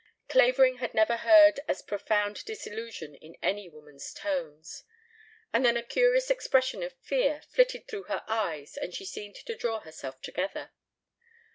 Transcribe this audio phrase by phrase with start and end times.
[0.29, 4.83] Clavering had never heard as profound disillusion in any woman's tones.
[5.53, 9.53] And then a curious expression of fear flitted through her eyes and she seemed to
[9.55, 10.71] draw herself together.